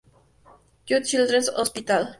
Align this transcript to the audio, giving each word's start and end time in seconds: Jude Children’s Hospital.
Jude 0.87 1.05
Children’s 1.05 1.47
Hospital. 1.55 2.09